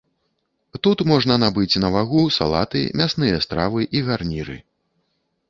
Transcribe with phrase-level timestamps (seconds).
[0.85, 4.57] Тут можна набыць на вагу салаты, мясныя стравы і гарніры.